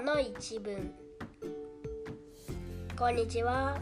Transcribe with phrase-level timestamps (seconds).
[0.00, 0.94] 今日の一文。
[2.96, 3.80] こんにちは。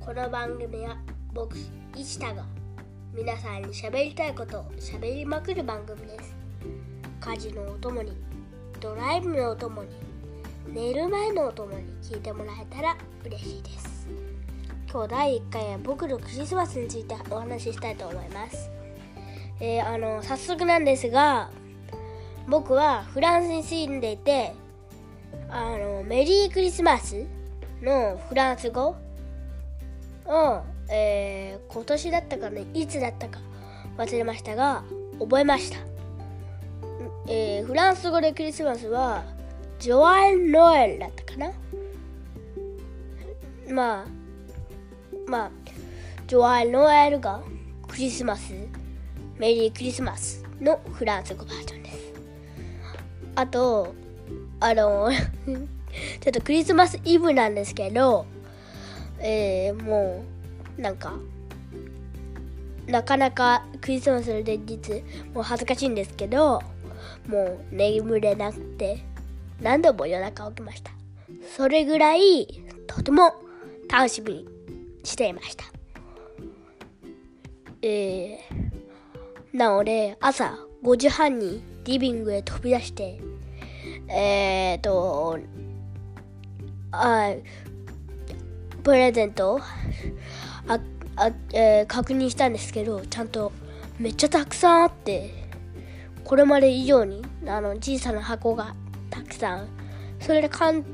[0.00, 0.96] この番組は
[1.34, 1.54] 僕
[1.94, 2.46] 石田が
[3.14, 6.34] 皆さんに喋りたいことを喋りまくる番組です。
[7.20, 8.16] 家事のお供に
[8.80, 9.90] ドライブのお供に
[10.66, 12.96] 寝る前のお供に聞いてもらえたら
[13.26, 14.08] 嬉しいです。
[14.90, 18.70] 今日第1回は僕のクリスマスについてお話ししたいと思います。
[19.60, 21.50] えー、あの早速なんですが
[22.48, 24.54] 僕はフランスに住んでいて
[25.52, 27.26] あのメリークリスマス
[27.82, 28.96] のフランス語
[30.26, 33.40] を、えー、今年だったかねいつだったか
[33.96, 34.84] 忘れましたが
[35.18, 35.78] 覚えました、
[37.26, 39.24] えー、フランス語でクリスマスは
[39.80, 41.52] ジョアン・ノエルだったかな。
[43.72, 44.06] まあ
[45.26, 45.50] まあ
[46.26, 47.40] ジョアン・ノエルが
[47.88, 48.52] クリスマス
[49.38, 52.12] メリークリスマスのフランス語バージョンです。
[53.36, 53.94] あと
[54.60, 55.10] あの
[56.20, 58.26] ちょっとクリスマスイブなんですけど
[59.18, 60.24] えー、も
[60.78, 61.14] うなんか
[62.86, 65.02] なかなかクリスマスの前日
[65.34, 66.62] もう恥ずかしいんですけど
[67.26, 69.04] もう眠れなくて
[69.60, 70.90] 何度も夜中起きました。
[71.56, 73.34] それぐらいとても
[73.90, 74.48] 楽しみに
[75.04, 75.64] していました。
[77.82, 78.70] えー
[79.52, 83.20] なので、朝5時半にリビングへ飛び出して、
[84.12, 85.38] えーと、
[86.90, 87.32] あ
[88.82, 89.60] プレゼント
[90.66, 90.80] あ
[91.14, 93.52] あ、えー、確認したんですけど、ちゃんと
[94.00, 95.32] めっちゃたくさんあって、
[96.24, 98.74] これまで以上にあの小さな箱が
[99.10, 99.68] たくさん。
[100.18, 100.84] それでかん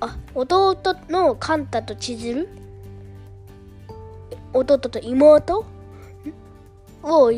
[0.00, 0.76] あ弟
[1.08, 2.48] のカンタと千鶴？
[4.52, 5.64] 弟と妹？
[7.02, 7.32] を呼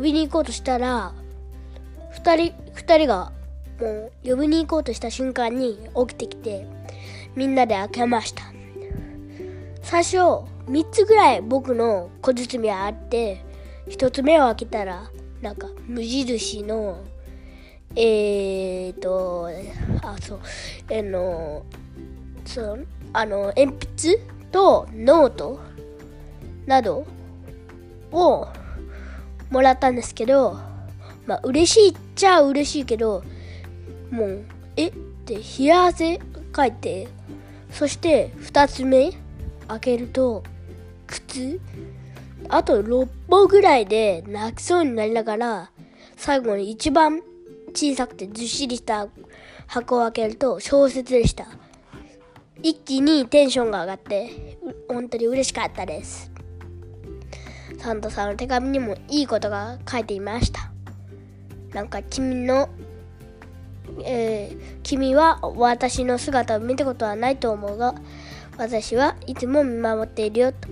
[0.00, 1.12] びに行こうとしたら
[2.14, 3.32] 2人 ,2 人が
[3.80, 6.66] もう呼びに行こうとした瞬間に起きてきて
[7.34, 8.44] みんなで開けました。
[9.82, 13.44] 最初3つぐらい僕の小包はあって
[13.88, 15.10] 1つ目を開けたら
[15.40, 17.04] なんか無印の
[17.94, 19.48] えーと
[20.02, 20.40] あそう
[20.90, 21.64] あの
[22.44, 24.18] そうあの鉛筆
[24.50, 25.60] とノート
[26.66, 27.06] など
[28.10, 28.48] を
[29.50, 30.58] もらったんですけど、
[31.26, 33.22] まあ嬉しいっちゃ嬉しいけど、
[34.10, 34.44] もう、
[34.76, 34.88] え？
[34.88, 34.92] っ
[35.26, 36.18] て冷や汗
[36.52, 37.08] かいて、
[37.70, 39.12] そして2つ目
[39.68, 40.44] 開けると、
[41.06, 41.60] 靴
[42.48, 45.70] あと6本ぐらいで泣きそうになりながら、
[46.16, 47.22] 最後に一番
[47.74, 49.08] 小さくてずっしりした
[49.66, 51.46] 箱を開けると小説でした。
[52.62, 56.30] 一気にテンションが上がって、本当に嬉しかったです。
[57.78, 60.72] サンタさんの手紙にもいいことが書いていました
[61.72, 62.68] なんか君の、
[64.86, 67.96] 君は私の姿を見たことはないと思うが
[68.56, 70.68] 私はいつも見守っているよと。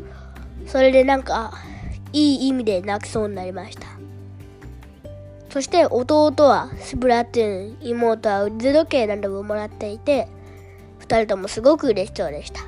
[0.68, 1.52] それでなんか
[2.12, 3.88] いい意味で泣きそうになりました。
[5.50, 10.28] そして弟はスプラトゥーン妹は腕時計などをもらっていて
[11.00, 12.60] 2人ともすごく嬉しそうでした。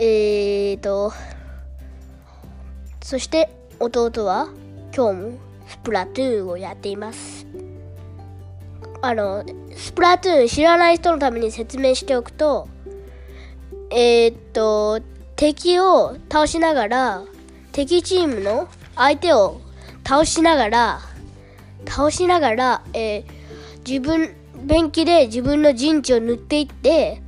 [0.00, 1.12] えーと
[3.00, 3.48] そして
[3.78, 4.48] 弟は
[4.92, 7.46] 今日もスプラトゥーンをやっています。
[9.02, 9.44] あの、
[9.76, 12.68] スプラトゥーン知らない人のために説明しておくと、
[13.90, 15.00] えー、っと、
[15.36, 17.22] 敵を倒しながら、
[17.72, 19.60] 敵チームの相手を
[20.06, 21.00] 倒しながら、
[21.86, 23.24] 倒しながら、えー、
[23.86, 24.34] 自分、
[24.66, 27.20] ペンキで自分の陣地を塗っていって、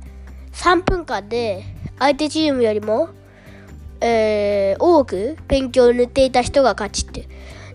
[0.53, 1.63] 3分間で
[1.99, 3.09] 相手チームよりも
[4.01, 7.27] えー、多くペンキを塗っていた人が勝ちって。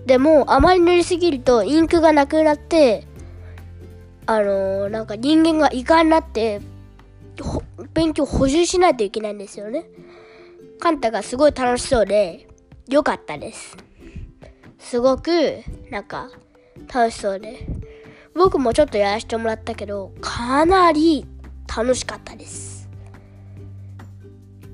[0.06, 3.06] でも、あまり塗りすぎるとインクがなくなって、
[4.26, 6.60] あのー、なんか人間がイカになって、
[7.94, 9.86] ペンキを補充しないといけないんですよね。
[10.78, 12.48] カンタがすごい楽しそうで、
[12.88, 13.76] 良かったです。
[14.78, 16.30] すごく、なんか、
[16.92, 17.66] 楽しそうで。
[18.34, 21.26] 僕もちょっとやらせてもらったけど、かなり
[21.66, 22.70] 楽しかったです。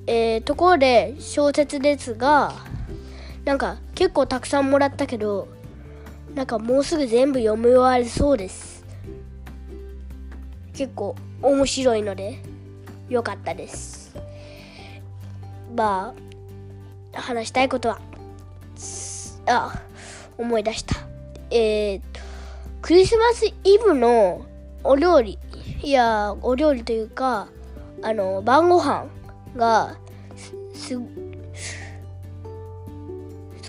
[0.09, 2.55] えー、ところで小説ですが
[3.45, 5.49] なんか結構たくさんもらったけど
[6.35, 8.76] なんかもうすぐ全部読み終わりそうです
[10.77, 12.39] 結構面白いので
[13.09, 14.15] よかったです。
[15.75, 16.15] ま
[17.15, 17.99] あ話したいことは
[19.47, 19.83] あ
[20.37, 20.97] 思い出した。
[21.51, 22.01] えー、
[22.83, 24.45] クリスマスイブの
[24.85, 25.39] お料理
[25.83, 27.49] いやお料理というか
[28.03, 29.07] あの晩ご飯
[29.57, 29.97] が
[30.75, 31.01] す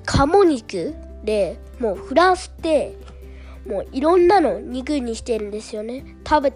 [0.06, 0.94] 鴨肉
[1.24, 2.98] でもうフランスって
[3.66, 6.18] もういろんなの肉にしてるんですよね。
[6.28, 6.54] 食べ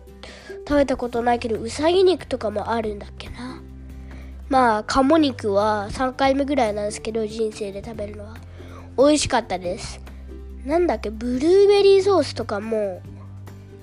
[0.71, 3.61] 食べたことないけどうさぎ肉とかもあるんだっけな。
[4.47, 8.37] まあ鴨肉は3回目ぐらいなんですけど人生で食べるのは。
[8.97, 9.99] 美味しかったです。
[10.65, 13.01] なんだっけブルーベリーソースとかも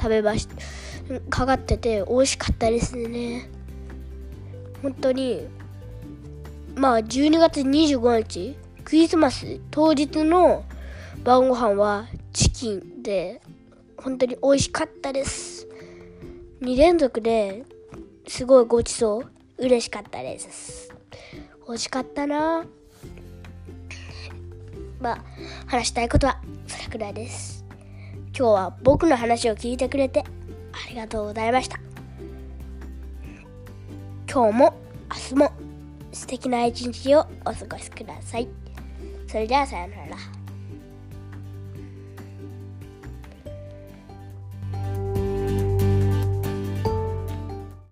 [0.01, 0.49] 食べまし
[1.29, 3.51] かかってて美味しかったですね。
[4.81, 5.47] 本当に
[6.75, 10.65] まあ12月25日クリスマス当日の
[11.23, 13.43] 晩ご飯はチキンで
[13.99, 15.58] 本当に美味しかったです。
[16.61, 17.65] 2連続で
[18.27, 19.31] すごいごちそう。
[19.59, 20.93] 嬉しかったです。
[21.69, 22.65] 美味しかったな。
[25.01, 25.25] まあ
[25.67, 27.65] 話したいことはそれくらいです。
[28.37, 30.25] 今日は僕の話を聞いてくれて
[30.73, 31.79] ありがとうございました。
[34.29, 34.75] 今日も
[35.11, 35.53] 明日も
[36.13, 38.49] 素敵な一日をお過ごしください。
[39.29, 40.38] それではさようなら。